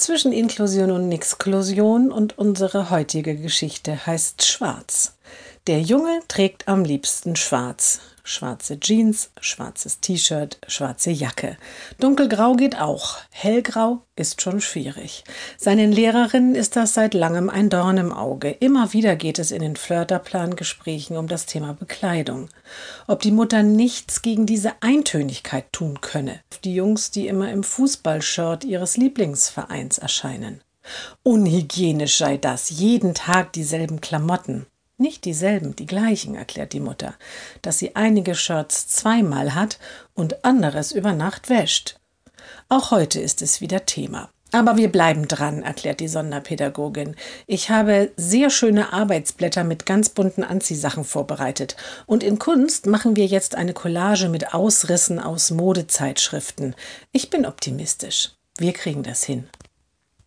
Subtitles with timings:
[0.00, 5.14] zwischen Inklusion und Nixklusion und unsere heutige Geschichte heißt Schwarz.
[5.66, 8.00] Der Junge trägt am liebsten Schwarz.
[8.30, 11.56] Schwarze Jeans, schwarzes T-Shirt, schwarze Jacke.
[11.98, 13.16] Dunkelgrau geht auch.
[13.30, 15.24] Hellgrau ist schon schwierig.
[15.56, 18.50] Seinen Lehrerinnen ist das seit langem ein Dorn im Auge.
[18.50, 22.50] Immer wieder geht es in den Flirterplan-Gesprächen um das Thema Bekleidung.
[23.06, 26.40] Ob die Mutter nichts gegen diese Eintönigkeit tun könne.
[26.64, 30.60] Die Jungs, die immer im Fußballshirt ihres Lieblingsvereins erscheinen.
[31.22, 34.66] Unhygienisch sei das, jeden Tag dieselben Klamotten.
[35.00, 37.14] Nicht dieselben, die gleichen, erklärt die Mutter,
[37.62, 39.78] dass sie einige Shirts zweimal hat
[40.12, 42.00] und anderes über Nacht wäscht.
[42.68, 44.28] Auch heute ist es wieder Thema.
[44.50, 47.16] Aber wir bleiben dran, erklärt die Sonderpädagogin.
[47.46, 51.76] Ich habe sehr schöne Arbeitsblätter mit ganz bunten Anziehsachen vorbereitet.
[52.06, 56.74] Und in Kunst machen wir jetzt eine Collage mit Ausrissen aus Modezeitschriften.
[57.12, 58.32] Ich bin optimistisch.
[58.56, 59.48] Wir kriegen das hin.